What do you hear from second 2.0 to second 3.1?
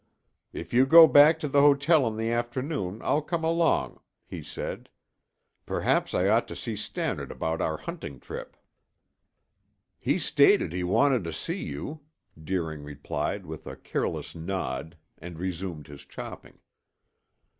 in the afternoon,